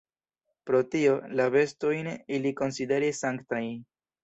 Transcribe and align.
Pro 0.69 0.79
tio, 0.95 1.11
la 1.41 1.45
bestojn 1.57 2.11
ili 2.39 2.55
konsideris 2.63 3.23
sanktaj. 3.27 3.65